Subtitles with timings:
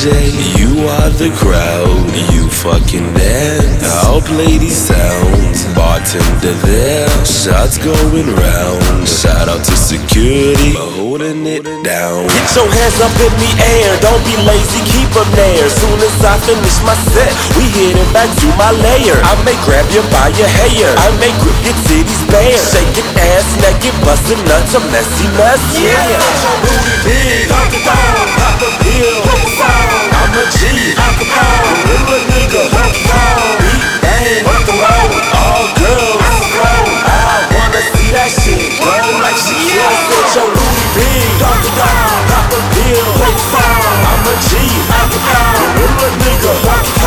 [0.00, 2.08] DJ, you are the crowd.
[2.32, 3.84] You fucking dance.
[4.08, 5.68] I'll play these sounds.
[5.76, 9.04] Bartender there, shots going round.
[9.04, 12.32] Shout out to security, holding it down.
[12.32, 15.68] Get your hands up in the air, don't be lazy, keep them there.
[15.68, 19.20] Soon as I finish my set, we heading back to my lair.
[19.20, 22.56] I may grab you by your hair, I may grip your titties bare.
[22.56, 26.08] Shaking ass, naked, busting nuts, a messy mess, yeah.
[26.08, 29.89] Your booty big, Donkey Kong, pop a pill, play the song.
[30.30, 33.50] I'm a G, Donkey Kong, gorilla nigga, Donkey Kong.
[33.66, 36.22] Beat bang, rock the road, all girls,
[36.54, 36.86] flow.
[37.02, 38.94] I wanna see that shit grow
[39.26, 39.90] like Shaquille.
[40.06, 43.82] Said your booty big, Donkey Kong, pop a pill, play the song.
[44.06, 44.54] I'm a G,
[44.86, 46.78] Donkey Kong, gorilla nigga, Donkey Kong.
[46.86, 46.99] Beat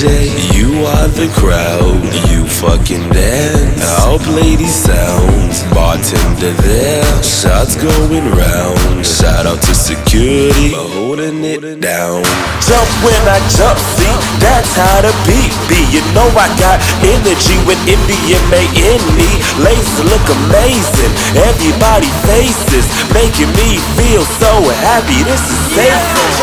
[0.00, 2.00] DJ, you are the crowd.
[2.32, 3.84] You fucking dance.
[4.00, 5.60] I'll play these sounds.
[5.76, 9.04] Bartender there, shots going round.
[9.04, 12.24] Shout out to security, holding it down.
[12.64, 14.08] Jump when I jump, see,
[14.40, 15.84] that's how the beat be.
[15.92, 19.28] You know I got energy with MDMA in me.
[19.60, 25.20] Laser look amazing, everybody faces, making me feel so happy.
[25.28, 26.40] This is safe.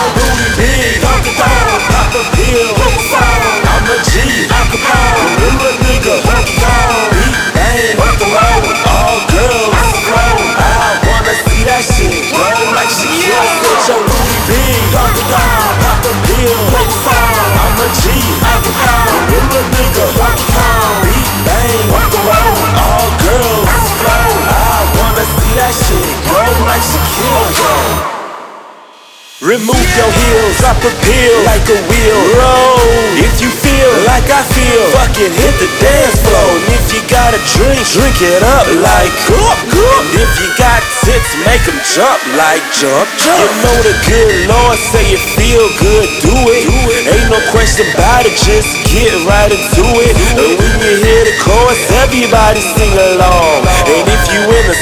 [29.47, 32.19] Remove your heels, a pill like a wheel.
[32.35, 32.83] Roll
[33.15, 34.83] if you feel like I feel.
[34.99, 36.51] Fucking hit the dance floor.
[36.51, 39.57] And if you got a drink, drink it up like coop.
[39.71, 43.39] And if you got tits, make them jump like jump, jump.
[43.39, 46.67] You know the good Lord say you feel good, do it.
[46.67, 47.03] Do it.
[47.07, 50.13] Ain't no question about it, just get right into it.
[50.43, 53.63] And when you hear the chorus, everybody sing along.
[53.63, 54.77] And if you in a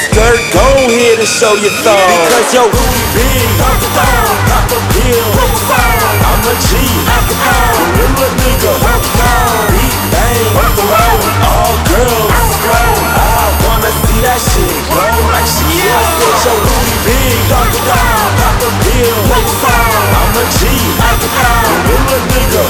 [1.45, 2.09] show your thong.
[2.25, 6.17] Because your booty big, Donkey Kong, pop a pill, play the song.
[6.25, 6.69] I'm a G,
[7.05, 9.53] Donkey Kong, gorilla nigga, Donkey Kong.
[9.69, 12.93] Beat bang, rock the road, all girls flow.
[13.13, 16.01] I wanna see that shit grow like Shaquille.
[16.17, 20.01] Said your booty big, Donkey Kong, pop a pill, play the song.
[20.17, 20.61] I'm a G,
[20.97, 22.61] Donkey Kong, gorilla nigga,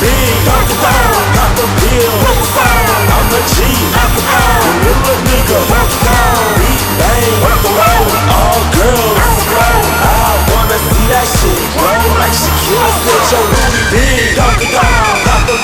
[0.00, 0.32] Pill,
[2.24, 2.88] play the song.
[3.12, 3.60] I'm a G,
[4.80, 5.60] gorilla nigga.
[6.56, 7.68] Beat bang, the
[8.32, 9.20] all girls.
[10.00, 12.96] I wanna see that shit grow like Shaquille.
[13.04, 15.60] Said your booty big, a the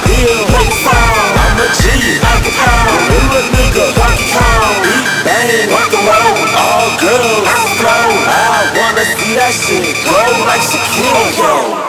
[0.85, 1.33] song.
[1.41, 3.89] I'm a G, gorilla nigga.
[4.85, 5.97] Beat bang, the
[6.61, 7.49] all girls.
[7.49, 11.86] I wanna see that shit grow like Shaquille.